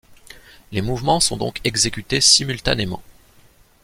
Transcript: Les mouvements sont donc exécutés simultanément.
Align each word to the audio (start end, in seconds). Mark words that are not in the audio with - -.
Les 0.71 0.81
mouvements 0.81 1.19
sont 1.19 1.37
donc 1.37 1.59
exécutés 1.63 2.21
simultanément. 2.21 3.03